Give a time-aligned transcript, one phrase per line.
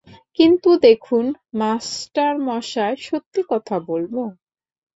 [0.39, 1.25] কিন্তু দেখুন
[1.53, 4.15] মাস্টারমশায়, সত্যি কথা বলব।